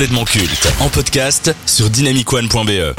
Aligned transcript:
culte 0.00 0.66
en 0.80 0.88
podcast 0.88 1.54
sur 1.66 1.90
dynamicone.be. 1.90 2.94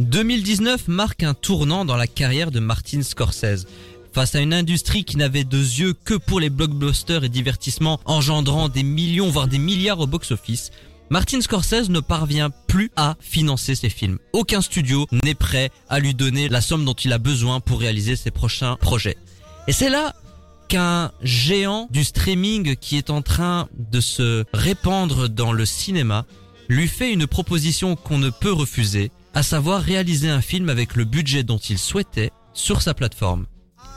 2019 0.00 0.88
marque 0.88 1.22
un 1.22 1.34
tournant 1.34 1.84
dans 1.84 1.96
la 1.96 2.08
carrière 2.08 2.50
de 2.50 2.58
Martin 2.58 3.02
Scorsese. 3.02 3.66
Face 4.12 4.34
à 4.34 4.40
une 4.40 4.52
industrie 4.52 5.04
qui 5.04 5.16
n'avait 5.16 5.44
deux 5.44 5.58
yeux 5.58 5.94
que 6.04 6.14
pour 6.14 6.40
les 6.40 6.50
blockbusters 6.50 7.22
et 7.22 7.28
divertissements 7.28 8.00
engendrant 8.04 8.68
des 8.68 8.82
millions 8.82 9.30
voire 9.30 9.46
des 9.46 9.58
milliards 9.58 10.00
au 10.00 10.08
box-office, 10.08 10.72
Martin 11.10 11.40
Scorsese 11.40 11.90
ne 11.90 12.00
parvient 12.00 12.50
plus 12.66 12.90
à 12.96 13.16
financer 13.20 13.74
ses 13.74 13.90
films. 13.90 14.18
Aucun 14.32 14.60
studio 14.60 15.06
n'est 15.12 15.34
prêt 15.34 15.70
à 15.88 16.00
lui 16.00 16.14
donner 16.14 16.48
la 16.48 16.60
somme 16.60 16.84
dont 16.84 16.94
il 16.94 17.12
a 17.12 17.18
besoin 17.18 17.60
pour 17.60 17.80
réaliser 17.80 18.16
ses 18.16 18.30
prochains 18.30 18.76
projets. 18.76 19.16
Et 19.68 19.72
c'est 19.72 19.90
là 19.90 20.14
qu'un 20.68 21.12
géant 21.22 21.88
du 21.90 22.04
streaming 22.04 22.76
qui 22.76 22.96
est 22.96 23.10
en 23.10 23.22
train 23.22 23.68
de 23.76 24.00
se 24.00 24.44
répandre 24.52 25.28
dans 25.28 25.52
le 25.52 25.66
cinéma 25.66 26.24
lui 26.68 26.88
fait 26.88 27.12
une 27.12 27.26
proposition 27.26 27.96
qu'on 27.96 28.18
ne 28.18 28.30
peut 28.30 28.52
refuser, 28.52 29.10
à 29.34 29.42
savoir 29.42 29.82
réaliser 29.82 30.30
un 30.30 30.40
film 30.40 30.70
avec 30.70 30.96
le 30.96 31.04
budget 31.04 31.42
dont 31.42 31.58
il 31.58 31.78
souhaitait 31.78 32.30
sur 32.54 32.80
sa 32.80 32.94
plateforme. 32.94 33.46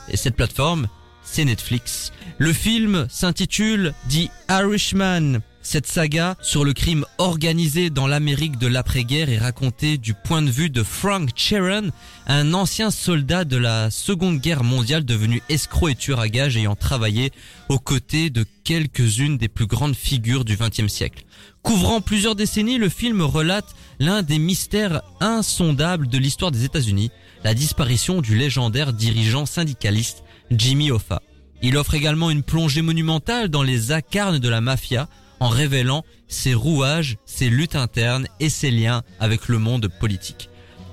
Et 0.10 0.18
cette 0.18 0.36
plateforme, 0.36 0.88
c'est 1.24 1.46
Netflix. 1.46 2.12
Le 2.38 2.54
film 2.54 3.08
s'intitule 3.10 3.94
The 4.10 4.30
Irishman. 4.50 5.40
Cette 5.70 5.86
saga 5.86 6.38
sur 6.42 6.64
le 6.64 6.72
crime 6.72 7.04
organisé 7.18 7.90
dans 7.90 8.08
l'Amérique 8.08 8.58
de 8.58 8.68
l'après-guerre 8.68 9.30
est 9.30 9.38
racontée 9.38 9.98
du 9.98 10.14
point 10.14 10.42
de 10.42 10.50
vue 10.50 10.70
de 10.70 10.82
Frank 10.82 11.30
Sheeran, 11.36 11.90
un 12.26 12.54
ancien 12.54 12.90
soldat 12.90 13.44
de 13.44 13.58
la 13.58 13.92
Seconde 13.92 14.40
Guerre 14.40 14.64
mondiale 14.64 15.04
devenu 15.04 15.42
escroc 15.50 15.90
et 15.90 15.96
tueur 15.96 16.22
à 16.22 16.30
gages 16.30 16.56
ayant 16.56 16.78
travaillé 16.78 17.34
aux 17.68 17.80
côtés 17.80 18.30
de 18.30 18.46
quelques-unes 18.64 19.38
des 19.38 19.50
plus 19.50 19.66
grandes 19.66 19.98
figures 19.98 20.46
du 20.46 20.56
XXe 20.56 20.88
siècle. 20.88 21.26
Couvrant 21.64 22.00
plusieurs 22.00 22.36
décennies, 22.36 22.78
le 22.78 22.88
film 22.88 23.22
relate 23.22 23.76
l'un 24.00 24.22
des 24.22 24.40
mystères 24.40 25.02
insondables 25.20 26.08
de 26.08 26.18
l'histoire 26.18 26.52
des 26.52 26.64
États-Unis, 26.64 27.12
la 27.44 27.54
disparition 27.54 28.22
du 28.22 28.38
légendaire 28.38 28.94
dirigeant 28.94 29.46
syndicaliste 29.46 30.24
Jimmy 30.50 30.92
Hoffa. 30.92 31.22
Il 31.62 31.76
offre 31.76 31.96
également 31.96 32.30
une 32.30 32.44
plongée 32.44 32.82
monumentale 32.82 33.50
dans 33.50 33.64
les 33.64 33.92
acarnes 33.92 34.40
de 34.40 34.48
la 34.48 34.62
mafia 34.62 35.10
en 35.40 35.50
révélant 35.50 36.04
ses 36.28 36.54
rouages, 36.54 37.18
ses 37.26 37.50
luttes 37.50 37.76
internes 37.76 38.28
et 38.40 38.50
ses 38.50 38.72
liens 38.72 39.04
avec 39.20 39.48
le 39.48 39.60
monde 39.60 39.88
politique. 39.88 40.50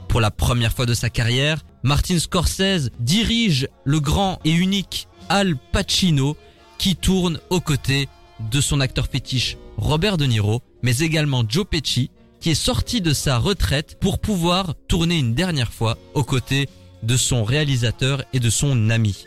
Pour 0.09 0.21
la 0.21 0.31
première 0.31 0.73
fois 0.73 0.87
de 0.87 0.95
sa 0.95 1.11
carrière, 1.11 1.65
Martin 1.83 2.19
Scorsese 2.19 2.91
dirige 3.01 3.69
le 3.85 4.01
grand 4.01 4.39
et 4.45 4.53
unique 4.53 5.09
Al 5.29 5.57
Pacino 5.57 6.37
qui 6.79 6.97
tourne 6.97 7.41
aux 7.51 7.61
côtés 7.61 8.09
de 8.51 8.61
son 8.61 8.81
acteur 8.81 9.07
fétiche 9.07 9.57
Robert 9.77 10.17
De 10.17 10.27
Niro, 10.27 10.63
mais 10.83 10.99
également 10.99 11.45
Joe 11.49 11.67
Pesci 11.69 12.11
qui 12.41 12.51
est 12.51 12.55
sorti 12.55 13.01
de 13.01 13.15
sa 13.15 13.39
retraite 13.39 13.97
pour 14.01 14.19
pouvoir 14.19 14.75
tourner 14.87 15.19
une 15.19 15.35
dernière 15.35 15.73
fois 15.73 15.97
aux 16.13 16.25
côtés 16.25 16.69
de 17.03 17.17
son 17.17 17.43
réalisateur 17.43 18.23
et 18.33 18.41
de 18.41 18.51
son 18.51 18.91
ami. 18.91 19.27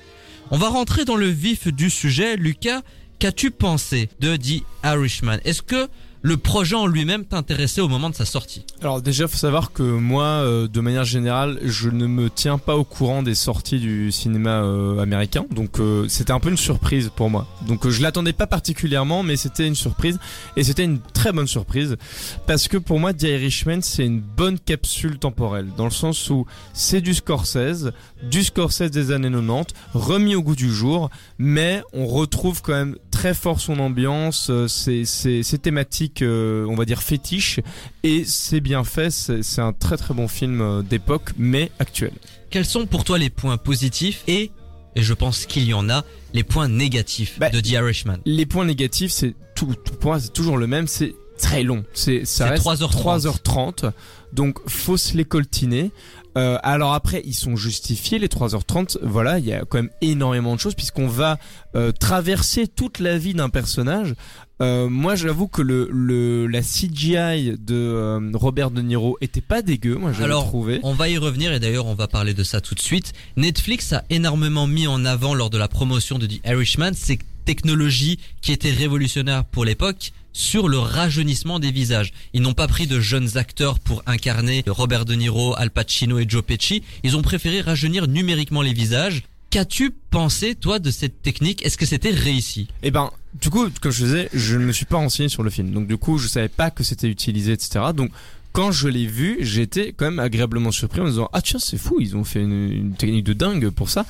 On 0.51 0.57
va 0.57 0.69
rentrer 0.69 1.03
dans 1.03 1.15
le 1.15 1.27
vif 1.27 1.67
du 1.67 1.89
sujet, 1.89 2.38
Lucas. 2.38 2.81
Qu'as-tu 3.19 3.49
pensé 3.49 4.09
de 4.19 4.35
The 4.35 4.63
Irishman? 4.85 5.39
Est-ce 5.43 5.63
que 5.63 5.89
le 6.21 6.35
projet 6.37 6.75
en 6.75 6.87
lui-même 6.87 7.25
t'intéressait 7.25 7.81
au 7.81 7.87
moment 7.87 8.09
de 8.09 8.15
sa 8.15 8.25
sortie? 8.25 8.65
Alors 8.81 9.01
déjà, 9.01 9.27
faut 9.27 9.37
savoir 9.37 9.71
que 9.71 9.81
moi, 9.81 10.25
euh, 10.25 10.67
de 10.67 10.81
manière 10.81 11.03
générale, 11.03 11.59
je 11.63 11.89
ne 11.89 12.05
me 12.05 12.29
tiens 12.29 12.57
pas 12.57 12.75
au 12.75 12.83
courant 12.83 13.23
des 13.23 13.33
sorties 13.33 13.79
du 13.79 14.11
cinéma 14.11 14.61
euh, 14.61 14.99
américain, 14.99 15.45
donc 15.51 15.79
euh, 15.79 16.07
c'était 16.07 16.33
un 16.33 16.39
peu 16.39 16.49
une 16.49 16.57
surprise 16.57 17.11
pour 17.15 17.29
moi. 17.29 17.47
Donc 17.67 17.88
je 17.88 18.01
l'attendais 18.01 18.33
pas 18.33 18.45
particulièrement, 18.45 19.23
mais 19.23 19.35
c'était 19.35 19.67
une 19.67 19.75
surprise. 19.75 20.19
Et 20.55 20.63
c'était 20.63 20.83
une 20.83 20.99
très 20.99 21.31
bonne 21.31 21.47
surprise. 21.47 21.97
Parce 22.45 22.67
que 22.67 22.77
pour 22.77 23.00
moi, 23.00 23.13
The 23.13 23.23
Irishman, 23.23 23.81
c'est 23.81 24.06
une 24.06 24.19
bonne 24.19 24.59
capsule 24.59 25.19
temporelle. 25.19 25.69
Dans 25.77 25.85
le 25.85 25.91
sens 25.91 26.29
où 26.29 26.45
c'est 26.73 27.01
du 27.01 27.13
Scorsese, 27.13 27.91
du 28.23 28.44
Scorsese 28.44 28.91
des 28.91 29.11
années 29.11 29.31
90, 29.31 29.73
remis 29.94 30.35
au 30.35 30.41
goût 30.41 30.56
du 30.56 30.72
jour, 30.72 31.09
mais 31.38 31.83
on 31.94 32.07
retrouve 32.07 32.61
quand 32.61 32.73
même 32.73 32.97
très 33.17 33.33
fort 33.33 33.59
son 33.59 33.79
ambiance, 33.79 34.51
ses, 34.67 35.03
ses, 35.03 35.41
ses 35.41 35.57
thématiques 35.57 36.23
on 36.23 36.75
va 36.75 36.85
dire 36.85 37.01
fétiche 37.01 37.59
et 38.03 38.23
c'est 38.25 38.59
bien 38.59 38.83
fait 38.83 39.09
c'est 39.09 39.59
un 39.59 39.73
très 39.73 39.97
très 39.97 40.13
bon 40.13 40.28
film 40.28 40.83
d'époque 40.88 41.31
mais 41.35 41.72
actuel. 41.79 42.11
Quels 42.51 42.66
sont 42.66 42.85
pour 42.85 43.03
toi 43.06 43.17
les 43.17 43.31
points 43.31 43.57
positifs 43.57 44.23
et 44.27 44.51
et 44.95 45.01
je 45.01 45.13
pense 45.16 45.47
qu'il 45.47 45.63
y 45.63 45.73
en 45.73 45.89
a 45.89 46.06
les 46.35 46.44
points 46.44 46.67
négatifs 46.67 47.39
bah, 47.39 47.50
de 47.50 47.59
The 47.59 47.69
Irishman? 47.72 48.17
les 48.25 48.45
points 48.45 48.66
négatifs 48.66 49.11
c'est 49.11 49.33
tout, 49.56 49.73
tout 49.83 49.95
pour 49.95 50.11
moi 50.11 50.19
c'est 50.19 50.33
toujours 50.33 50.57
le 50.57 50.67
même 50.67 50.85
c'est 50.85 51.16
très 51.39 51.63
long. 51.63 51.85
C'est 51.94 52.23
ça 52.23 52.50
reste 52.50 52.63
3h30. 52.63 53.81
3h30 53.81 53.91
donc 54.31 54.59
faut 54.67 54.97
se 54.97 55.17
les 55.17 55.25
coltiner 55.25 55.91
euh, 56.38 56.58
alors 56.62 56.94
après, 56.94 57.24
ils 57.25 57.34
sont 57.34 57.56
justifiés 57.56 58.20
les 58.20 58.28
3h30. 58.28 59.00
Voilà, 59.02 59.40
il 59.40 59.46
y 59.46 59.53
a 59.53 59.66
quand 59.66 59.80
même 59.80 59.90
énormément 60.02 60.56
de 60.56 60.59
choses 60.59 60.75
puisqu'on 60.75 61.08
va 61.08 61.40
euh, 61.75 61.92
traverser 61.92 62.68
toute 62.68 63.00
la 63.00 63.18
vie 63.18 63.34
d'un 63.34 63.50
personnage. 63.50 64.14
Euh, 64.62 64.88
moi, 64.88 65.16
j'avoue 65.16 65.48
que 65.48 65.62
le, 65.62 65.88
le 65.92 66.48
la 66.48 66.62
CGI 66.62 67.58
de 67.59 67.75
euh, 67.75 68.31
Robert 68.34 68.72
De 68.72 68.81
Niro 68.81 69.18
était 69.22 69.42
pas 69.42 69.62
dégueu. 69.62 69.96
Moi, 69.96 70.14
j'ai 70.14 70.28
trouvé. 70.30 70.80
On 70.84 70.94
va 70.94 71.09
y 71.09 71.18
revenir 71.18 71.53
et 71.53 71.59
d'ailleurs, 71.59 71.88
on 71.88 71.96
va 71.96 72.08
parler 72.08 72.34
de 72.34 72.44
ça 72.44 72.62
tout 72.62 72.75
de 72.75 72.80
suite. 72.80 73.14
Netflix 73.36 73.94
a 73.94 74.04
énormément 74.09 74.68
mis 74.68 74.88
en 74.88 75.06
avant 75.06 75.34
lors 75.34 75.50
de 75.50 75.58
la 75.58 75.68
promotion 75.68 76.19
de 76.19 76.28
The 76.28 76.46
Irishman 76.46 76.92
ces 76.94 77.19
technologies 77.46 78.19
qui 78.42 78.52
étaient 78.52 78.72
révolutionnaires 78.72 79.46
pour 79.46 79.66
l'époque 79.66 80.12
sur 80.38 80.68
le 80.68 80.78
rajeunissement 80.78 81.58
des 81.58 81.72
visages. 81.72 82.14
Ils 82.34 82.44
n'ont 82.44 82.53
pas 82.53 82.68
pris 82.68 82.86
de 82.86 83.00
jeunes 83.00 83.40
acteurs 83.40 83.80
pour 83.80 84.03
incarner 84.06 84.64
Robert 84.68 85.03
De 85.03 85.16
Niro, 85.16 85.56
Al 85.58 85.72
Pacino 85.72 86.20
et 86.20 86.25
Joe 86.30 86.44
Pesci. 86.44 86.84
Ils 87.03 87.18
ont 87.18 87.24
préféré 87.24 87.62
rajeunir 87.62 88.08
numériquement 88.08 88.62
les 88.62 88.72
visages. 88.72 89.24
Qu'as-tu 89.50 89.90
pensé, 90.12 90.53
toi, 90.53 90.78
de 90.78 90.92
cette 90.92 91.24
technique? 91.24 91.66
Est-ce 91.66 91.75
que 91.75 91.88
c'était 91.88 92.12
réussi? 92.12 92.68
Eh 92.84 92.92
ben, 92.92 93.09
du 93.42 93.50
coup, 93.50 93.68
comme 93.81 93.92
je 93.92 94.03
disais, 94.03 94.30
je 94.31 94.58
ne 94.58 94.66
me 94.66 94.74
suis 94.74 94.86
pas 94.86 94.98
renseigné 94.98 95.28
sur 95.28 95.42
le 95.42 95.50
film. 95.50 95.72
Donc, 95.72 95.88
du 95.88 95.98
coup, 95.98 96.20
je 96.20 96.28
savais 96.28 96.50
pas 96.50 96.69
que 96.69 96.84
c'était 96.84 97.08
utilisé, 97.08 97.54
etc. 97.54 97.86
Donc, 97.96 98.12
quand 98.57 98.72
je 98.72 98.88
l'ai 98.88 99.06
vu, 99.06 99.38
j'étais 99.41 99.94
quand 99.94 100.06
même 100.06 100.18
agréablement 100.18 100.72
surpris 100.72 101.01
en 101.01 101.03
me 101.03 101.09
disant 101.09 101.29
ah 101.31 101.44
tiens 101.44 101.59
c'est 101.59 101.78
fou, 101.78 101.97
ils 102.00 102.18
ont 102.18 102.23
fait 102.23 102.41
une, 102.41 102.72
une, 102.72 102.94
technique 102.95 103.23
de 103.23 103.34
dingue 103.34 103.69
pour 103.69 103.88
ça. 103.88 104.03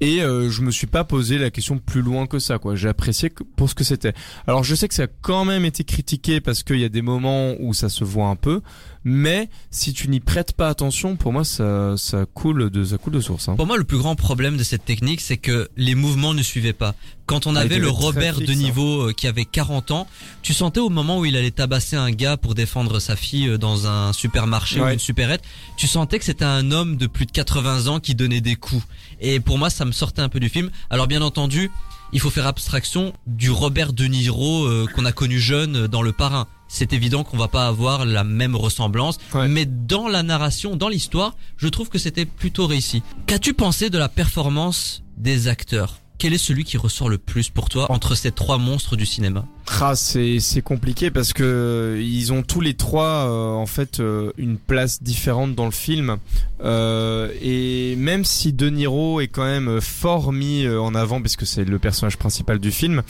Et 0.00 0.22
euh, 0.22 0.48
je 0.48 0.62
me 0.62 0.70
suis 0.70 0.86
pas 0.86 1.04
posé 1.04 1.36
la 1.36 1.50
question 1.50 1.76
plus 1.76 2.00
loin 2.00 2.26
que 2.26 2.38
ça 2.38 2.58
quoi. 2.58 2.76
J'ai 2.76 2.88
apprécié 2.88 3.30
pour 3.56 3.68
ce 3.68 3.74
que 3.74 3.84
c'était. 3.84 4.14
Alors 4.46 4.64
je 4.64 4.74
sais 4.74 4.88
que 4.88 4.94
ça 4.94 5.02
a 5.02 5.06
quand 5.06 5.44
même 5.44 5.66
été 5.66 5.84
critiqué 5.84 6.40
parce 6.40 6.62
qu'il 6.62 6.80
y 6.80 6.84
a 6.84 6.88
des 6.88 7.02
moments 7.02 7.52
où 7.60 7.74
ça 7.74 7.90
se 7.90 8.02
voit 8.02 8.28
un 8.28 8.36
peu, 8.36 8.62
mais 9.04 9.50
si 9.70 9.92
tu 9.92 10.08
n'y 10.08 10.20
prêtes 10.20 10.54
pas 10.54 10.70
attention, 10.70 11.16
pour 11.16 11.34
moi 11.34 11.44
ça 11.44 11.94
ça 11.98 12.24
coule 12.24 12.70
de 12.70 12.82
ça 12.84 12.96
coule 12.96 13.12
de 13.12 13.20
source. 13.20 13.50
Hein. 13.50 13.56
Pour 13.56 13.66
moi 13.66 13.76
le 13.76 13.84
plus 13.84 13.98
grand 13.98 14.16
problème 14.16 14.56
de 14.56 14.62
cette 14.62 14.86
technique 14.86 15.20
c'est 15.20 15.36
que 15.36 15.68
les 15.76 15.94
mouvements 15.94 16.32
ne 16.32 16.42
suivaient 16.42 16.72
pas. 16.72 16.94
Quand 17.30 17.46
on 17.46 17.54
Ah, 17.54 17.60
avait 17.60 17.78
le 17.78 17.88
Robert 17.88 18.40
de 18.40 18.50
hein. 18.50 18.54
niveau 18.56 19.08
euh, 19.08 19.12
qui 19.12 19.26
avait 19.28 19.44
40 19.44 19.92
ans, 19.92 20.08
tu 20.42 20.52
sentais 20.52 20.80
au 20.80 20.88
moment 20.88 21.18
où 21.20 21.24
il 21.24 21.36
allait 21.36 21.52
tabasser 21.52 21.94
un 21.96 22.10
gars 22.10 22.36
pour 22.36 22.54
défendre 22.56 22.98
sa 22.98 23.14
fille 23.14 23.46
euh, 23.48 23.56
dans 23.56 23.86
un 23.86 24.12
supermarché 24.12 24.80
ou 24.80 24.88
une 24.88 24.98
supérette, 24.98 25.42
tu 25.76 25.86
sentais 25.86 26.18
que 26.18 26.24
c'était 26.24 26.44
un 26.44 26.72
homme 26.72 26.96
de 26.96 27.06
plus 27.06 27.26
de 27.26 27.30
80 27.30 27.86
ans 27.86 28.00
qui 28.00 28.14
donnait 28.16 28.40
des 28.40 28.56
coups. 28.56 28.82
Et 29.20 29.38
pour 29.38 29.58
moi, 29.58 29.70
ça 29.70 29.84
me 29.84 29.92
sortait 29.92 30.22
un 30.22 30.28
peu 30.28 30.40
du 30.40 30.48
film. 30.48 30.70
Alors 30.90 31.06
bien 31.06 31.22
entendu, 31.22 31.70
il 32.12 32.18
faut 32.18 32.30
faire 32.30 32.48
abstraction 32.48 33.12
du 33.28 33.50
Robert 33.52 33.92
De 33.92 34.06
Niro 34.06 34.64
euh, 34.64 34.86
qu'on 34.92 35.04
a 35.04 35.12
connu 35.12 35.38
jeune 35.38 35.86
dans 35.86 36.02
Le 36.02 36.10
Parrain. 36.12 36.48
C'est 36.66 36.92
évident 36.92 37.22
qu'on 37.22 37.36
va 37.36 37.46
pas 37.48 37.68
avoir 37.68 38.04
la 38.06 38.24
même 38.24 38.56
ressemblance, 38.56 39.18
Ouais. 39.34 39.46
mais 39.46 39.66
dans 39.66 40.08
la 40.08 40.24
narration, 40.24 40.74
dans 40.74 40.88
l'histoire, 40.88 41.36
je 41.56 41.68
trouve 41.68 41.88
que 41.90 41.98
c'était 41.98 42.24
plutôt 42.26 42.66
réussi. 42.66 43.02
Qu'as-tu 43.26 43.54
pensé 43.54 43.88
de 43.88 43.98
la 43.98 44.08
performance 44.08 45.02
des 45.16 45.46
acteurs? 45.46 45.98
Quel 46.20 46.34
est 46.34 46.38
celui 46.38 46.64
qui 46.64 46.76
ressort 46.76 47.08
le 47.08 47.16
plus 47.16 47.48
pour 47.48 47.70
toi 47.70 47.90
entre 47.90 48.14
ces 48.14 48.30
trois 48.30 48.58
monstres 48.58 48.94
du 48.94 49.06
cinéma? 49.06 49.46
Ah, 49.80 49.96
c'est 49.96 50.38
c'est 50.38 50.60
compliqué 50.60 51.10
parce 51.10 51.32
que 51.32 51.42
euh, 51.42 52.02
ils 52.02 52.30
ont 52.30 52.42
tous 52.42 52.60
les 52.60 52.74
trois 52.74 53.26
euh, 53.26 53.54
en 53.54 53.64
fait 53.64 54.00
euh, 54.00 54.30
une 54.36 54.58
place 54.58 55.02
différente 55.02 55.54
dans 55.54 55.64
le 55.64 55.70
film 55.72 56.18
Euh, 56.62 57.32
et 57.40 57.96
même 57.96 58.26
si 58.26 58.52
De 58.52 58.68
Niro 58.68 59.22
est 59.22 59.28
quand 59.28 59.46
même 59.46 59.80
fort 59.80 60.30
mis 60.30 60.68
en 60.68 60.94
avant 60.94 61.22
parce 61.22 61.36
que 61.36 61.46
c'est 61.46 61.64
le 61.64 61.78
personnage 61.78 62.18
principal 62.18 62.58
du 62.58 62.70
film. 62.70 63.02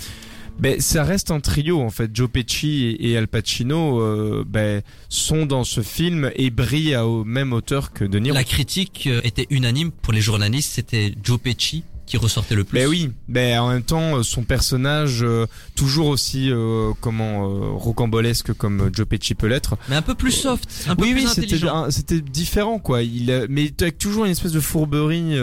Ben, 0.61 0.81
ça 0.81 1.03
reste 1.03 1.33
un 1.33 1.41
trio 1.41 1.81
en 1.81 1.91
fait. 1.91 2.13
Joe 2.15 2.31
Pesci 2.31 2.85
et, 2.85 3.11
et 3.11 3.17
Al 3.17 3.27
Pacino 3.27 4.01
euh, 4.01 4.45
ben, 4.47 4.83
sont 5.09 5.47
dans 5.47 5.65
ce 5.65 5.81
film 5.81 6.31
et 6.37 6.51
brillent 6.51 6.95
à 6.95 7.07
au 7.09 7.25
même 7.25 7.53
hauteur 7.53 7.93
que 7.93 8.05
De 8.05 8.21
Niro. 8.21 8.37
La 8.37 8.45
critique 8.45 9.09
était 9.25 9.49
unanime 9.51 9.91
pour 9.91 10.13
les 10.13 10.21
journalistes, 10.21 10.75
c'était 10.75 11.13
Joe 11.25 11.41
Pesci 11.41 11.83
qui 12.11 12.17
ressortait 12.17 12.55
le 12.57 12.65
plus. 12.65 12.79
Ben 12.79 12.89
oui, 12.89 13.13
ben 13.29 13.61
en 13.61 13.69
même 13.71 13.83
temps, 13.83 14.17
euh, 14.19 14.23
son 14.23 14.43
personnage 14.43 15.21
euh, 15.23 15.47
toujours 15.77 16.09
aussi 16.09 16.51
euh, 16.51 16.91
comment 17.01 17.45
euh, 17.49 17.71
rocambolesque 17.73 18.53
comme 18.55 18.91
Joe 18.93 19.07
Pesci 19.07 19.35
peut 19.35 19.47
l'être. 19.47 19.77
Mais 19.89 19.97
un 19.97 20.03
peu 20.03 20.15
plus 20.15 20.33
soft, 20.33 20.69
un 20.89 20.97
peu 20.97 21.05
oui, 21.05 21.13
plus 21.13 21.23
oui, 21.23 21.29
c'était 21.29 21.43
intelligent. 21.47 21.91
c'était 21.91 22.21
différent 22.21 22.79
quoi. 22.79 23.03
Il 23.03 23.31
a- 23.31 23.47
mais 23.49 23.73
avec 23.81 23.97
toujours 23.99 24.25
une 24.25 24.33
espèce 24.33 24.53
de 24.53 24.61
fourberie 24.61 25.37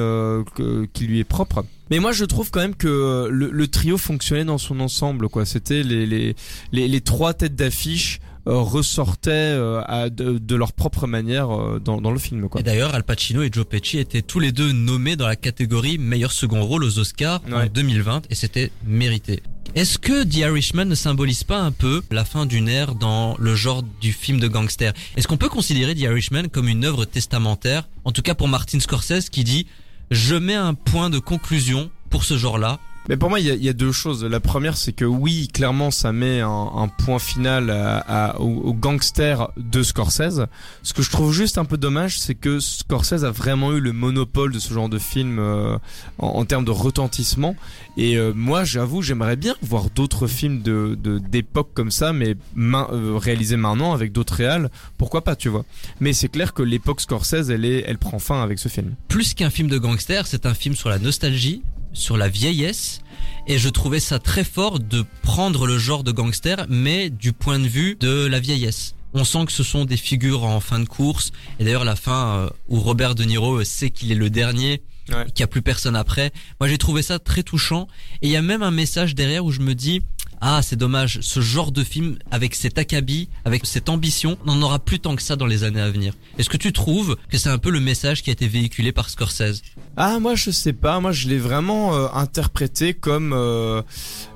que- 0.56 0.86
qui 0.94 1.08
lui 1.08 1.20
est 1.20 1.24
propre. 1.24 1.66
Mais 1.90 2.00
moi, 2.00 2.12
je 2.12 2.26
trouve 2.26 2.52
quand 2.52 2.60
même 2.60 2.76
que 2.76 3.30
le, 3.32 3.50
le 3.50 3.68
trio 3.70 3.98
fonctionnait 3.98 4.44
dans 4.44 4.58
son 4.58 4.82
ensemble 4.82 5.30
quoi. 5.30 5.46
C'était 5.46 5.84
les 5.84 6.06
les, 6.06 6.36
les 6.74 6.88
les 6.90 7.02
trois 7.02 7.34
têtes 7.34 7.56
d'affiche 7.56 8.20
ressortaient 8.56 9.32
euh, 9.32 9.82
à, 9.86 10.10
de, 10.10 10.38
de 10.38 10.56
leur 10.56 10.74
propre 10.74 11.08
manière 11.08 11.50
euh, 11.56 11.80
dans 11.84 12.00
dans 12.02 12.12
le 12.12 12.20
film 12.20 12.48
quoi. 12.50 12.62
Et 12.62 12.64
d'ailleurs, 12.64 12.96
Al 12.96 13.04
Pacino 13.04 13.42
et 13.44 13.50
Joe 13.52 13.66
Pesci 13.66 13.98
étaient 14.00 14.22
tous 14.22 14.40
les 14.40 14.52
deux 14.52 14.72
nommés 14.72 15.16
dans 15.16 15.28
la 15.28 15.36
catégorie 15.36 15.98
meilleur 15.98 16.32
second 16.32 16.64
rôle 16.64 16.84
aux 16.84 17.00
Oscars 17.00 17.42
en 17.52 17.58
Ouais. 17.58 17.70
2020 17.70 18.24
et 18.30 18.36
c'était 18.36 18.72
mérité. 18.86 19.42
Est-ce 19.76 19.98
que 19.98 20.24
The 20.24 20.38
Irishman 20.38 20.86
ne 20.86 20.96
symbolise 20.96 21.44
pas 21.44 21.60
un 21.60 21.72
peu 21.72 22.02
la 22.10 22.24
fin 22.26 22.46
d'une 22.46 22.70
ère 22.70 22.96
dans 22.96 23.36
le 23.38 23.54
genre 23.56 23.84
du 24.02 24.14
film 24.14 24.40
de 24.40 24.48
gangster? 24.48 24.94
Est-ce 25.18 25.28
qu'on 25.28 25.38
peut 25.38 25.50
considérer 25.50 25.94
The 25.94 26.00
Irishman 26.02 26.48
comme 26.52 26.68
une 26.70 26.86
œuvre 26.86 27.06
testamentaire? 27.06 27.88
En 28.06 28.12
tout 28.12 28.22
cas 28.22 28.34
pour 28.34 28.48
Martin 28.48 28.80
Scorsese 28.80 29.30
qui 29.30 29.44
dit 29.44 29.68
«Je 30.12 30.36
mets 30.36 30.56
un 30.56 30.74
point 30.74 31.10
de 31.10 31.20
conclusion 31.20 31.92
pour 32.10 32.24
ce 32.24 32.38
genre-là. 32.38 32.80
Mais 33.10 33.18
pour 33.18 33.30
moi, 33.30 33.40
il 33.40 33.46
y 33.48 33.66
y 33.66 33.70
a 33.70 33.74
deux 33.74 33.92
choses. 33.92 34.24
La 34.26 34.40
première, 34.40 34.76
c'est 34.78 34.94
que 34.94 35.06
oui, 35.06 35.48
clairement, 35.54 35.92
ça 35.92 36.12
met 36.12 36.42
un, 36.42 36.50
un 36.76 36.88
point 36.88 37.20
final 37.20 37.70
à, 37.70 37.98
à- 38.32 38.40
au, 38.40 38.74
gangster 38.74 39.50
de 39.58 39.82
Scorsese. 39.84 40.46
Ce 40.84 40.94
que 40.94 41.02
je 41.02 41.10
trouve 41.10 41.34
juste 41.34 41.58
un 41.58 41.66
peu 41.66 41.78
dommage, 41.78 42.20
c'est 42.20 42.36
que 42.36 42.60
Scorsese 42.60 43.24
a 43.24 43.32
vraiment 43.32 43.74
eu 43.74 43.80
le 43.80 43.94
monopole 43.94 44.52
de 44.52 44.60
ce 44.60 44.74
genre 44.74 44.90
de 44.90 45.00
film 45.00 45.40
euh, 45.40 45.78
en, 46.20 46.28
en 46.28 46.46
termes 46.46 46.66
de 46.66 46.72
retentissement. 46.72 47.56
Et 47.98 48.18
euh, 48.18 48.34
moi, 48.36 48.64
j'avoue, 48.64 49.02
j'aimerais 49.02 49.36
bien 49.36 49.56
voir 49.62 49.90
d'autres 49.90 50.28
films 50.28 50.62
de- 50.62 50.96
d'époque 51.20 51.70
comme 51.74 51.92
ça, 51.92 52.14
mais 52.14 52.36
main, 52.56 52.88
euh, 52.92 53.18
réalisés 53.18 53.58
maintenant 53.58 53.94
avec 53.94 54.12
d'autres 54.12 54.34
réals. 54.36 54.70
Pourquoi 54.98 55.24
pas, 55.24 55.36
tu 55.36 55.50
vois 55.50 55.66
Mais 56.00 56.14
c'est 56.14 56.30
clair 56.30 56.54
que 56.54 56.62
l'époque 56.64 57.02
Scorsese, 57.02 57.50
elle 57.50 57.66
est, 57.66 57.84
elle 57.88 57.98
prend 57.98 58.20
fin 58.20 58.42
avec 58.44 58.60
ce 58.60 58.68
film. 58.70 58.96
Plus 59.08 59.34
qu'un 59.34 59.50
film 59.50 59.70
de 59.70 59.78
gangster, 59.78 60.28
c'est 60.28 60.46
un 60.46 60.54
film 60.54 60.76
sur 60.76 60.90
la 60.90 61.00
nostalgie, 61.00 61.62
sur 61.98 62.18
la 62.18 62.30
vieillesse. 62.30 63.02
Et 63.48 63.58
je 63.58 63.70
trouvais 63.70 64.00
ça 64.00 64.20
très 64.20 64.44
fort 64.44 64.80
de 64.80 65.06
prendre 65.22 65.66
le 65.68 65.78
genre 65.78 66.04
de 66.04 66.12
gangster, 66.12 66.66
mais 66.70 67.10
du 67.10 67.32
point 67.34 67.60
de 67.60 67.68
vue 67.68 67.96
de 68.00 68.26
la 68.26 68.40
vieillesse. 68.40 68.94
On 69.14 69.24
sent 69.24 69.46
que 69.46 69.52
ce 69.54 69.64
sont 69.64 69.86
des 69.86 69.96
figures 69.98 70.44
en 70.44 70.60
fin 70.60 70.80
de 70.80 70.86
course. 70.88 71.32
Et 71.60 71.64
d'ailleurs, 71.64 71.86
la 71.86 71.96
fin 71.96 72.28
euh, 72.38 72.50
où 72.68 72.80
Robert 72.80 73.16
De 73.16 73.24
Niro 73.24 73.64
sait 73.64 73.90
qu'il 73.90 74.12
est 74.12 74.16
le 74.16 74.30
dernier, 74.30 74.82
Ouais. 75.10 75.24
qu'il 75.28 75.40
n'y 75.40 75.44
a 75.46 75.48
plus 75.48 75.62
personne 75.62 75.96
après. 75.96 76.34
Moi, 76.60 76.68
j'ai 76.68 76.78
trouvé 76.78 77.02
ça 77.02 77.18
très 77.18 77.42
touchant. 77.42 77.88
Et 78.22 78.28
il 78.28 78.32
y 78.32 78.36
a 78.36 78.42
même 78.42 78.62
un 78.62 78.72
message 78.72 79.16
derrière 79.16 79.46
où 79.46 79.52
je 79.54 79.62
me 79.62 79.74
dis, 79.74 80.02
ah, 80.42 80.62
c'est 80.62 80.76
dommage, 80.76 81.20
ce 81.22 81.40
genre 81.42 81.72
de 81.72 81.84
film, 81.84 82.18
avec 82.32 82.54
cet 82.54 82.78
acabit, 82.78 83.30
avec 83.46 83.66
cette 83.66 83.90
ambition, 83.90 84.38
on 84.46 84.54
n'en 84.56 84.62
aura 84.62 84.80
plus 84.80 85.00
tant 85.00 85.16
que 85.16 85.22
ça 85.22 85.36
dans 85.36 85.48
les 85.48 85.64
années 85.64 85.82
à 85.82 85.90
venir. 85.90 86.14
Est-ce 86.38 86.50
que 86.50 86.58
tu 86.58 86.72
trouves 86.72 87.18
que 87.30 87.38
c'est 87.38 87.50
un 87.50 87.58
peu 87.58 87.72
le 87.72 87.80
message 87.80 88.22
qui 88.22 88.30
a 88.30 88.34
été 88.34 88.48
véhiculé 88.48 88.92
par 88.92 89.10
Scorsese? 89.10 89.62
Ah 89.96 90.20
moi 90.20 90.36
je 90.36 90.52
sais 90.52 90.74
pas, 90.74 91.00
moi 91.00 91.12
je 91.12 91.28
l'ai 91.28 91.40
vraiment 91.40 91.96
euh, 91.96 92.08
interprété 92.14 92.94
comme 92.94 93.34
euh, 93.34 93.82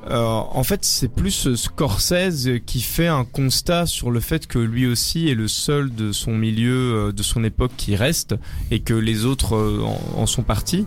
en 0.09 0.63
fait 0.63 0.83
c'est 0.83 1.07
plus 1.07 1.47
euh, 1.47 1.55
Scorsese 1.55 2.49
qui 2.65 2.81
fait 2.81 3.07
un 3.07 3.23
constat 3.23 3.85
sur 3.85 4.09
le 4.09 4.19
fait 4.19 4.47
que 4.47 4.57
lui 4.57 4.87
aussi 4.87 5.29
est 5.29 5.35
le 5.35 5.47
seul 5.47 5.93
de 5.93 6.11
son 6.11 6.33
milieu, 6.33 7.07
euh, 7.09 7.11
de 7.11 7.21
son 7.23 7.43
époque 7.43 7.71
qui 7.77 7.95
reste 7.95 8.35
et 8.71 8.79
que 8.79 8.93
les 8.93 9.25
autres 9.25 9.55
euh, 9.55 9.83
en, 10.17 10.25
sont 10.25 10.43
partis. 10.43 10.85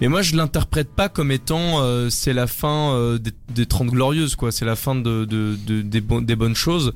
Mais 0.00 0.08
moi 0.08 0.20
je 0.22 0.36
l'interprète 0.36 0.90
pas 0.90 1.08
comme 1.08 1.30
étant 1.32 1.80
euh, 1.82 2.10
c'est 2.10 2.34
la 2.34 2.46
fin 2.46 2.92
euh, 2.94 3.18
des, 3.18 3.32
des 3.54 3.66
30 3.66 3.88
glorieuses 3.88 4.36
quoi, 4.36 4.52
c'est 4.52 4.66
la 4.66 4.76
fin 4.76 4.94
de, 4.94 5.24
de, 5.24 5.56
de- 5.66 5.82
des, 5.82 6.00
des 6.02 6.36
bonnes 6.36 6.54
choses. 6.56 6.92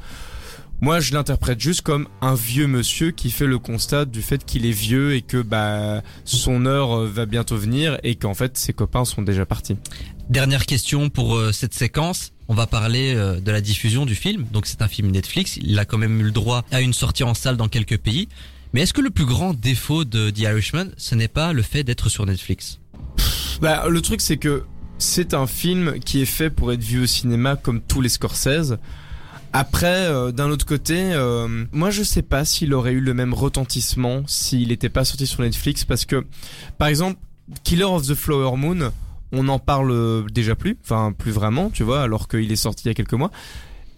Moi, 0.81 0.99
je 1.01 1.15
l'interprète 1.15 1.61
juste 1.61 1.81
comme 1.83 2.09
un 2.21 2.35
vieux 2.35 2.67
monsieur 2.67 3.11
qui 3.13 3.31
fait 3.31 3.47
le 3.47 3.59
constat 3.59 4.05
du 4.05 4.21
fait 4.21 4.45
qu'il 4.45 4.67
est 4.67 4.73
vieux 4.73 5.15
et 5.15 5.23
que 5.23 5.41
bah 5.41 6.03
son 6.25 6.67
heure 6.67 6.99
euh, 6.99 7.07
va 7.09 7.25
bientôt 7.27 7.57
venir 7.57 7.97
et 8.03 8.17
qu'en 8.17 8.35
fait 8.35 8.59
ses 8.59 8.73
copains 8.75 9.05
sont 9.07 9.23
déjà 9.23 9.47
partis. 9.47 9.77
Dernière 10.31 10.65
question 10.65 11.11
pour 11.11 11.37
euh, 11.37 11.53
cette 11.53 11.75
séquence. 11.75 12.33
On 12.49 12.55
va 12.55 12.67
parler 12.67 13.15
euh, 13.15 13.41
de 13.41 13.53
la 13.53 13.61
diffusion 13.61 14.07
du 14.07 14.15
film. 14.15 14.47
Donc 14.53 14.65
c'est 14.67 14.81
un 14.81 14.89
film 14.89 15.11
Netflix. 15.11 15.59
Il 15.59 15.79
a 15.79 15.85
quand 15.85 15.99
même 15.99 16.19
eu 16.19 16.25
le 16.25 16.31
droit 16.31 16.65
à 16.73 16.81
une 16.81 16.95
sortie 16.95 17.25
en 17.25 17.35
salle 17.35 17.59
dans 17.59 17.69
quelques 17.69 17.99
pays. 17.99 18.29
Mais 18.73 18.81
est-ce 18.81 18.95
que 18.95 19.03
le 19.03 19.11
plus 19.11 19.27
grand 19.27 19.53
défaut 19.53 20.05
de 20.05 20.31
The 20.31 20.39
Irishman, 20.39 20.87
ce 20.97 21.15
n'est 21.15 21.29
pas 21.29 21.53
le 21.53 21.61
fait 21.61 21.85
d'être 21.85 22.09
sur 22.09 22.25
Netflix? 22.25 22.81
Bah 23.61 23.85
le 23.89 24.01
truc 24.01 24.21
c'est 24.21 24.39
que 24.39 24.65
c'est 24.99 25.35
un 25.35 25.47
film 25.47 26.01
qui 26.01 26.23
est 26.23 26.27
fait 26.27 26.51
pour 26.51 26.73
être 26.73 26.83
vu 26.83 27.03
au 27.03 27.07
cinéma 27.07 27.57
comme 27.57 27.83
tous 27.83 28.01
les 28.01 28.09
Scorsese. 28.09 28.79
Après, 29.53 30.07
euh, 30.07 30.33
d'un 30.33 30.51
autre 30.51 30.67
côté, 30.67 31.15
moi 31.71 31.91
je 31.91 32.03
sais 32.03 32.23
pas 32.23 32.45
s'il 32.45 32.73
aurait 32.73 32.93
eu 32.93 33.01
le 33.01 33.15
même 33.15 33.35
retentissement 33.35 34.25
s'il 34.27 34.69
n'était 34.69 34.89
pas 34.89 35.05
sorti 35.05 35.27
sur 35.27 35.43
Netflix 35.43 35.85
parce 35.85 36.07
que, 36.07 36.25
par 36.79 36.89
exemple, 36.89 37.21
Killer 37.63 37.85
of 37.85 38.07
the 38.07 38.15
Flower 38.15 38.57
Moon, 38.57 38.91
on 39.35 39.45
n'en 39.45 39.59
parle 39.59 39.91
euh, 39.91 40.23
déjà 40.33 40.55
plus, 40.55 40.77
enfin 40.83 41.13
plus 41.17 41.33
vraiment, 41.33 41.71
tu 41.71 41.83
vois, 41.83 42.03
alors 42.03 42.29
qu'il 42.29 42.51
est 42.51 42.57
sorti 42.57 42.85
il 42.85 42.89
y 42.89 42.91
a 42.91 42.95
quelques 42.95 43.13
mois. 43.15 43.31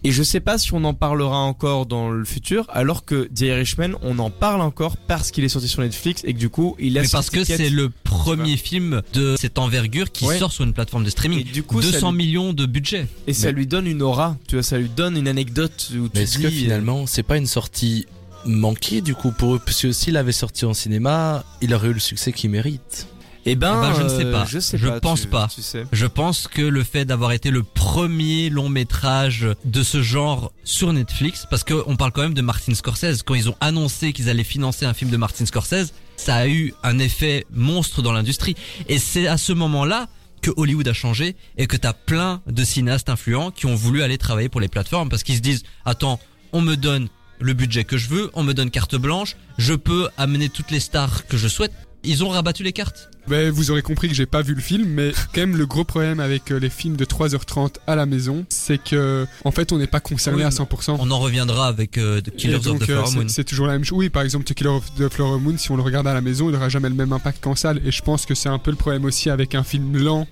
Et 0.03 0.11
je 0.11 0.21
sais 0.21 0.39
pas 0.39 0.59
si 0.59 0.73
on 0.75 0.83
en 0.83 0.93
parlera 0.93 1.37
encore 1.39 1.87
dans 1.87 2.11
le 2.11 2.23
futur, 2.23 2.67
alors 2.69 3.03
que 3.03 3.27
The 3.35 3.41
Irishman, 3.41 3.93
on 4.03 4.19
en 4.19 4.29
parle 4.29 4.61
encore 4.61 4.95
parce 4.95 5.31
qu'il 5.31 5.43
est 5.43 5.49
sorti 5.49 5.67
sur 5.67 5.81
Netflix 5.81 6.21
et 6.23 6.33
que 6.35 6.37
du 6.39 6.49
coup, 6.49 6.75
il 6.79 6.97
a 6.99 7.01
Mais 7.01 7.07
parce 7.11 7.31
que 7.31 7.43
c'est 7.43 7.71
le 7.71 7.89
premier 8.03 8.57
film 8.57 9.01
de 9.13 9.35
cette 9.39 9.57
envergure 9.57 10.11
qui 10.11 10.25
Ouais. 10.25 10.37
sort 10.37 10.51
sur 10.51 10.63
une 10.65 10.73
plateforme 10.73 11.03
de 11.03 11.07
Et 11.07 11.11
streaming. 11.11 11.43
du 11.51 11.63
coup, 11.63 11.81
ça 11.81 11.91
200 11.93 12.11
lui- 12.11 12.17
millions 12.19 12.53
de 12.53 12.67
budget. 12.67 13.07
Et 13.25 13.33
ça 13.33 13.51
lui 13.51 13.65
donne 13.65 13.87
une 13.87 14.03
aura, 14.03 14.37
tu 14.47 14.55
vois, 14.55 14.63
ça 14.63 14.77
lui 14.77 14.87
donne 14.87 15.17
une 15.17 15.27
anecdote 15.27 15.89
où 15.99 16.07
tu 16.07 16.11
Mais 16.13 16.21
est-ce 16.21 16.37
dis, 16.37 16.43
que 16.43 16.49
finalement, 16.51 17.07
c'est 17.07 17.23
pas 17.23 17.37
une 17.37 17.47
sortie 17.47 18.05
manquée 18.45 19.01
du 19.01 19.15
coup 19.15 19.31
pour 19.31 19.55
eux? 19.55 19.59
Parce 19.65 19.81
que 19.81 19.91
s'il 19.91 20.15
avait 20.15 20.31
sorti 20.31 20.65
en 20.65 20.75
cinéma, 20.75 21.43
il 21.61 21.73
aurait 21.73 21.87
eu 21.89 21.93
le 21.93 21.99
succès 21.99 22.31
qu'il 22.31 22.51
mérite. 22.51 23.07
Eh 23.49 23.55
ben, 23.55 23.81
Eh 23.81 23.87
ben, 23.87 23.93
je 23.97 24.01
ne 24.03 24.09
sais 24.09 24.25
euh, 24.25 24.31
pas. 24.31 24.45
Je 24.45 24.59
sais 24.59 24.77
Je 24.77 24.87
pas. 24.87 24.99
pense 24.99 25.21
tu- 25.21 25.27
pas. 25.27 25.47
Tu 25.53 25.61
sais. 25.61 25.85
Je 25.93 26.05
pense 26.05 26.47
que 26.49 26.61
le 26.61 26.83
fait 26.83 27.05
d'avoir 27.05 27.31
été 27.31 27.49
le 27.49 27.63
premier 27.63 28.49
long 28.49 28.67
métrage 28.67 29.47
de 29.63 29.83
ce 29.83 30.01
genre 30.03 30.51
sur 30.65 30.91
Netflix, 30.91 31.47
parce 31.49 31.63
qu'on 31.63 31.95
parle 31.95 32.11
quand 32.11 32.23
même 32.23 32.33
de 32.33 32.41
Martin 32.41 32.73
Scorsese, 32.75 33.23
quand 33.23 33.35
ils 33.35 33.49
ont 33.49 33.55
annoncé 33.61 34.11
qu'ils 34.11 34.29
allaient 34.29 34.43
financer 34.43 34.85
un 34.85 34.93
film 34.93 35.09
de 35.11 35.17
Martin 35.17 35.45
Scorsese, 35.45 35.93
ça 36.17 36.35
a 36.35 36.47
eu 36.47 36.73
un 36.83 36.99
effet 36.99 37.45
monstre 37.53 38.01
dans 38.01 38.11
l'industrie. 38.11 38.55
Et 38.89 38.99
c'est 38.99 39.27
à 39.27 39.37
ce 39.37 39.53
moment-là 39.53 40.07
que 40.41 40.51
Hollywood 40.57 40.87
a 40.89 40.93
changé 40.93 41.35
et 41.57 41.67
que 41.67 41.77
t'as 41.77 41.93
plein 41.93 42.41
de 42.47 42.63
cinéastes 42.65 43.09
influents 43.09 43.51
qui 43.51 43.65
ont 43.65 43.75
voulu 43.75 44.03
aller 44.03 44.17
travailler 44.17 44.49
pour 44.49 44.59
les 44.61 44.67
plateformes 44.67 45.07
parce 45.09 45.23
qu'ils 45.23 45.37
se 45.37 45.41
disent, 45.41 45.63
attends, 45.85 46.19
on 46.51 46.59
me 46.61 46.75
donne 46.75 47.07
le 47.39 47.53
budget 47.53 47.83
que 47.85 47.97
je 47.97 48.09
veux, 48.09 48.29
on 48.33 48.43
me 48.43 48.53
donne 48.53 48.71
carte 48.71 48.95
blanche, 48.95 49.35
je 49.57 49.73
peux 49.73 50.09
amener 50.17 50.49
toutes 50.49 50.71
les 50.71 50.79
stars 50.79 51.27
que 51.27 51.37
je 51.37 51.47
souhaite. 51.47 51.71
Ils 52.03 52.23
ont 52.23 52.29
rabattu 52.29 52.63
les 52.63 52.71
cartes. 52.73 53.09
Ben, 53.27 53.51
vous 53.51 53.71
aurez 53.71 53.81
compris 53.81 54.07
que 54.07 54.13
j'ai 54.15 54.25
pas 54.25 54.41
vu 54.41 54.53
le 54.53 54.61
film, 54.61 54.87
mais 54.87 55.11
quand 55.33 55.41
même 55.41 55.57
le 55.57 55.65
gros 55.65 55.83
problème 55.83 56.21
avec 56.21 56.49
euh, 56.51 56.59
les 56.59 56.69
films 56.69 56.95
de 56.95 57.03
3h30 57.03 57.73
à 57.85 57.95
la 57.97 58.05
maison, 58.05 58.45
c'est 58.47 58.81
que 58.81 59.25
en 59.43 59.51
fait 59.51 59.73
on 59.73 59.77
n'est 59.77 59.87
pas 59.87 59.99
concerné 59.99 60.37
Oui, 60.37 60.43
à 60.43 60.49
mais 60.49 60.55
100%. 60.55 60.95
On 60.99 61.11
en 61.11 61.19
reviendra 61.19 61.67
avec 61.67 61.97
euh, 61.97 62.21
The 62.21 62.33
Killers 62.33 62.55
of 62.67 62.79
the 62.79 62.83
euh, 62.83 62.85
Flower 62.85 63.05
c'est- 63.07 63.15
Moon. 63.17 63.25
c'est 63.27 63.43
toujours 63.43 63.67
la 63.67 63.73
même 63.73 63.83
chose. 63.83 63.97
Oui, 63.97 64.09
par 64.09 64.21
exemple, 64.23 64.45
The 64.45 64.53
Killer 64.53 64.69
of 64.69 64.85
the 64.95 65.09
Flower 65.11 65.39
Moon, 65.39 65.57
si 65.57 65.69
on 65.71 65.75
le 65.75 65.81
regarde 65.81 66.07
à 66.07 66.13
la 66.13 66.21
maison, 66.21 66.47
il 66.49 66.53
n'aura 66.53 66.69
jamais 66.69 66.87
le 66.87 66.95
même 66.95 67.11
impact 67.11 67.43
qu'en 67.43 67.55
salle. 67.55 67.81
Et 67.85 67.91
je 67.91 68.01
pense 68.01 68.25
que 68.25 68.33
c'est 68.35 68.49
un 68.49 68.59
peu 68.59 68.71
le 68.71 68.77
problème 68.77 69.03
aussi 69.03 69.29
avec 69.29 69.55
un 69.55 69.63
film 69.63 69.97
lent, 69.97 70.25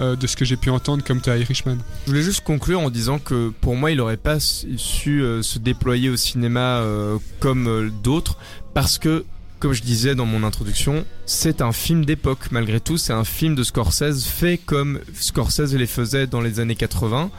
euh, 0.00 0.14
de 0.16 0.26
ce 0.26 0.36
que 0.36 0.44
j'ai 0.44 0.56
pu 0.56 0.68
entendre 0.68 1.02
comme 1.04 1.22
The 1.22 1.28
Irishman. 1.28 1.78
Je 2.04 2.10
voulais 2.10 2.22
juste 2.22 2.42
conclure 2.42 2.80
en 2.80 2.90
disant 2.90 3.18
que 3.18 3.50
pour 3.62 3.76
moi, 3.76 3.90
il 3.92 4.00
aurait 4.00 4.16
pas 4.18 4.40
su 4.40 4.76
su, 4.76 5.22
euh, 5.22 5.40
se 5.42 5.58
déployer 5.58 6.10
au 6.10 6.16
cinéma 6.16 6.80
euh, 6.80 7.16
comme 7.40 7.66
euh, 7.68 7.88
d'autres 8.02 8.36
parce 8.74 8.98
que, 8.98 9.24
comme 9.62 9.74
je 9.74 9.82
disais 9.82 10.16
dans 10.16 10.26
mon 10.26 10.42
introduction, 10.42 11.04
c'est 11.24 11.62
un 11.62 11.70
film 11.70 12.04
d'époque. 12.04 12.50
Malgré 12.50 12.80
tout, 12.80 12.98
c'est 12.98 13.12
un 13.12 13.22
film 13.22 13.54
de 13.54 13.62
Scorsese 13.62 14.24
fait 14.24 14.58
comme 14.58 14.98
Scorsese 15.14 15.72
les 15.76 15.86
faisait 15.86 16.26
dans 16.26 16.40
les 16.40 16.58
années 16.58 16.74
80. 16.74 17.30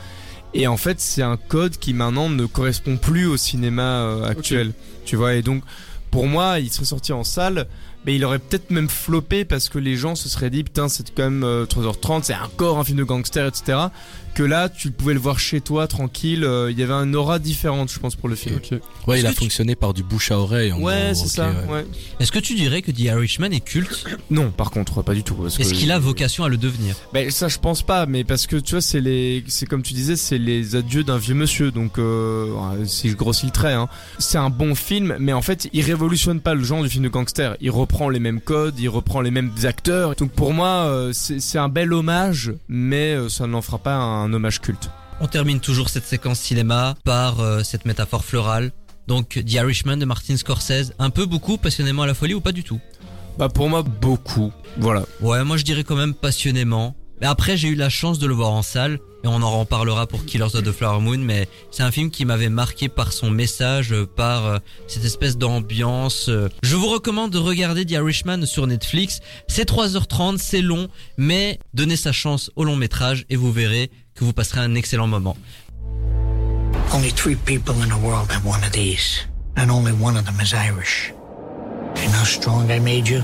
Et 0.54 0.66
en 0.68 0.78
fait, 0.78 1.02
c'est 1.02 1.22
un 1.22 1.36
code 1.36 1.76
qui 1.76 1.94
maintenant 1.94 2.30
ne 2.30 2.46
correspond 2.46 2.96
plus 2.96 3.26
au 3.26 3.36
cinéma 3.36 4.04
euh, 4.04 4.24
actuel. 4.24 4.72
Tu 5.04 5.18
vois, 5.18 5.34
et 5.34 5.42
donc, 5.42 5.64
pour 6.12 6.26
moi, 6.28 6.60
il 6.60 6.72
serait 6.72 6.86
sorti 6.86 7.12
en 7.12 7.26
salle, 7.26 7.68
mais 8.06 8.16
il 8.16 8.24
aurait 8.26 8.40
peut-être 8.40 8.72
même 8.72 8.90
floppé 8.90 9.46
parce 9.46 9.70
que 9.70 9.80
les 9.80 9.96
gens 9.96 10.16
se 10.16 10.30
seraient 10.30 10.50
dit, 10.50 10.64
putain, 10.64 10.90
c'est 10.90 11.10
quand 11.16 11.24
même 11.24 11.44
euh, 11.44 11.66
3h30, 11.66 12.22
c'est 12.24 12.36
encore 12.36 12.78
un 12.80 12.84
film 12.84 12.98
de 12.98 13.04
gangster, 13.04 13.48
etc. 13.48 13.78
Que 14.36 14.42
là, 14.42 14.68
tu 14.68 14.90
pouvais 14.90 15.14
le 15.14 15.20
voir 15.20 15.38
chez 15.38 15.62
toi, 15.62 15.86
tranquille. 15.88 16.44
euh, 16.44 16.72
Il 16.72 16.80
y 16.80 16.82
avait 16.82 16.94
un 16.94 17.14
aura 17.14 17.38
différente, 17.38 17.92
je 17.92 18.00
pense, 18.00 18.16
pour 18.16 18.28
le 18.30 18.36
film. 18.36 18.60
Ouais, 19.06 19.20
il 19.20 19.28
a 19.28 19.30
tu- 19.30 19.36
fonctionné 19.36 19.76
par 19.76 19.94
du 19.94 20.02
bouche 20.02 20.32
à 20.32 20.40
oreille. 20.40 20.72
en 20.72 20.82
Ouais, 20.82 21.12
c'est 21.14 21.28
ça. 21.28 21.50
ouais. 21.52 21.72
Ouais. 21.72 21.86
Est-ce 22.20 22.32
que 22.32 22.40
tu 22.40 22.56
dirais 22.56 22.82
que 22.82 22.90
The 22.90 23.00
Irishman 23.02 23.52
est 23.52 23.60
culte 23.60 24.04
Non, 24.32 24.50
par 24.50 24.72
contre, 24.72 25.04
pas 25.04 25.14
du 25.14 25.22
tout. 25.22 25.36
parce 25.36 25.60
Est-ce 25.60 25.70
que- 25.74 25.78
qu'il 25.78 25.92
a 25.92 26.00
vocation 26.00 26.44
à 26.46 26.50
le 26.50 26.58
devenir? 26.58 26.96
Ben 27.14 27.30
ça 27.30 27.48
je 27.48 27.60
pense 27.60 27.84
pas, 27.84 28.08
mais 28.08 28.24
parce 28.24 28.48
que 28.48 28.56
tu 28.56 28.72
vois 28.72 28.82
c'est 28.82 29.02
les, 29.02 29.44
c'est 29.48 29.68
comme 29.68 29.84
tu 29.84 29.94
disais, 29.94 30.16
c'est 30.16 30.40
les 30.40 30.76
adieux 30.76 31.04
d'un 31.04 31.18
vieux 31.20 31.36
monsieur, 31.36 31.70
donc 31.70 32.00
euh, 32.00 32.48
si 32.86 33.10
je 33.12 33.16
grossis 33.16 33.46
le 33.46 33.52
trait, 33.52 33.74
hein. 33.74 33.88
c'est 34.18 34.40
un 34.40 34.50
bon 34.50 34.74
film, 34.74 35.16
mais 35.20 35.34
en 35.34 35.44
fait 35.44 35.70
il 35.74 35.82
révolutionne 35.84 36.40
pas 36.40 36.56
le 36.56 36.64
genre 36.64 36.82
du 36.82 36.90
film 36.90 37.04
de 37.04 37.10
gangster, 37.10 37.56
il 37.62 37.70
reprend 37.70 37.93
reprend 37.94 38.10
les 38.10 38.20
mêmes 38.20 38.42
codes, 38.42 38.80
il 38.80 38.90
reprend 38.90 39.22
les 39.22 39.30
mêmes 39.30 39.52
acteurs. 39.66 40.16
Donc 40.16 40.32
pour 40.32 40.52
moi, 40.52 40.88
euh, 40.88 41.14
c'est 41.14 41.60
un 41.60 41.70
bel 41.70 41.94
hommage, 41.94 42.52
mais 42.68 43.14
euh, 43.14 43.30
ça 43.30 43.46
n'en 43.46 43.62
fera 43.62 43.78
pas 43.78 43.94
un 43.94 44.34
hommage 44.34 44.62
culte. 44.62 44.90
On 45.22 45.28
termine 45.28 45.60
toujours 45.60 45.90
cette 45.90 46.06
séquence 46.06 46.40
cinéma 46.40 46.96
par 47.04 47.40
euh, 47.40 47.62
cette 47.62 47.86
métaphore 47.86 48.26
florale. 48.26 48.72
Donc 49.08 49.40
The 49.46 49.54
Irishman 49.54 49.98
de 49.98 50.06
Martin 50.06 50.38
Scorsese, 50.38 50.94
un 50.98 51.12
peu 51.12 51.28
beaucoup 51.28 51.58
passionnément 51.58 52.02
à 52.02 52.08
la 52.08 52.16
folie 52.16 52.34
ou 52.34 52.42
pas 52.42 52.52
du 52.52 52.64
tout? 52.64 52.80
Bah 53.38 53.48
pour 53.48 53.70
moi, 53.70 53.84
beaucoup. 53.84 54.52
Voilà. 54.78 55.06
Ouais, 55.22 55.44
moi 55.44 55.58
je 55.58 55.64
dirais 55.64 55.84
quand 55.84 55.96
même 55.96 56.16
passionnément. 56.16 56.96
Mais 57.22 57.28
après 57.28 57.58
j'ai 57.58 57.68
eu 57.68 57.76
la 57.76 57.90
chance 57.90 58.18
de 58.18 58.26
le 58.26 58.34
voir 58.34 58.50
en 58.50 58.64
salle 58.64 58.98
et 59.24 59.28
on 59.28 59.42
en 59.42 59.60
reparlera 59.60 60.08
pour 60.08 60.26
Killers 60.26 60.56
of 60.56 60.64
the 60.64 60.72
Flower 60.72 61.00
Moon 61.02 61.18
mais 61.18 61.48
c'est 61.72 61.84
un 61.84 61.92
film 61.92 62.12
qui 62.12 62.26
m'avait 62.26 62.50
marqué 62.50 62.90
par 62.90 63.14
son 63.14 63.30
message, 63.30 63.92
euh, 63.94 64.06
par 64.06 64.46
euh, 64.46 64.58
cette 64.88 65.06
espèce 65.06 65.38
d'ambiance. 65.38 66.28
euh. 66.30 66.50
Je 66.62 66.76
vous 66.76 66.88
recommande 66.90 67.32
de 67.32 67.38
regarder 67.38 67.86
The 67.86 67.92
Irishman 67.92 68.46
sur 68.46 68.68
Netflix. 68.68 69.20
C'est 69.48 69.70
3h30, 69.70 70.38
c'est 70.38 70.62
long, 70.62 70.88
mais 71.18 71.60
donnez 71.74 71.96
sa 71.96 72.12
chance 72.12 72.52
au 72.56 72.64
long 72.64 72.76
métrage 72.76 73.26
et 73.30 73.36
vous 73.36 73.52
verrez 73.52 73.92
que 74.16 74.24
vous 74.26 74.34
passerez 74.34 74.60
un 74.60 74.76
excellent 74.76 75.08
moment. 75.08 75.38
Only 76.94 77.12
three 77.12 77.36
people 77.36 77.74
in 77.82 77.88
the 77.88 78.00
world 78.04 78.30
have 78.32 78.46
one 78.46 78.64
of 78.64 78.72
these, 78.72 79.26
and 79.58 79.72
only 79.72 79.92
one 79.94 80.16
of 80.16 80.26
them 80.26 80.40
is 80.42 80.54
Irish. 80.54 81.12
How 81.96 82.24
strong 82.26 82.70
I 82.70 82.80
made 82.80 83.08
you? 83.08 83.22